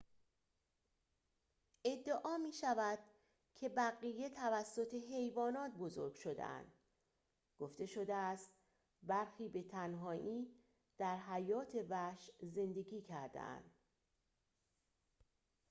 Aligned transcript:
ادعا 1.85 2.37
می‌شود 2.37 2.99
که 3.55 3.69
بقیه 3.69 4.29
توسط 4.29 4.93
حیوانات 4.93 5.71
بزرگ 5.71 6.13
شده‌اند 6.13 6.71
گفته 7.59 7.85
شده 7.85 8.13
است 8.15 8.49
برخی 9.03 9.49
به 9.49 9.63
تنهایی 9.63 10.51
در 10.97 11.17
حیات 11.17 11.85
وحش 11.89 12.31
زندگی 12.41 13.01
کرده‌اند 13.01 13.71